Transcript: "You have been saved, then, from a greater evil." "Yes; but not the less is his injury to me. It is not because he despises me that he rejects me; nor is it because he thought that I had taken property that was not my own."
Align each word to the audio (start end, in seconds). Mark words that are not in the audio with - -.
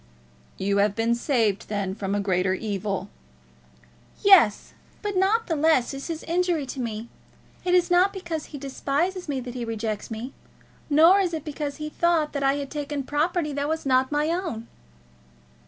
"You 0.57 0.77
have 0.77 0.95
been 0.95 1.13
saved, 1.13 1.69
then, 1.69 1.93
from 1.93 2.15
a 2.15 2.19
greater 2.19 2.55
evil." 2.55 3.11
"Yes; 4.23 4.73
but 5.03 5.15
not 5.15 5.45
the 5.45 5.55
less 5.55 5.93
is 5.93 6.07
his 6.07 6.23
injury 6.23 6.65
to 6.73 6.79
me. 6.79 7.07
It 7.63 7.75
is 7.75 7.91
not 7.91 8.11
because 8.11 8.45
he 8.45 8.57
despises 8.57 9.29
me 9.29 9.39
that 9.41 9.53
he 9.53 9.63
rejects 9.63 10.09
me; 10.09 10.33
nor 10.89 11.19
is 11.19 11.35
it 11.35 11.45
because 11.45 11.75
he 11.75 11.87
thought 11.87 12.33
that 12.33 12.41
I 12.41 12.55
had 12.55 12.71
taken 12.71 13.03
property 13.03 13.53
that 13.53 13.69
was 13.69 13.85
not 13.85 14.11
my 14.11 14.29
own." 14.29 14.67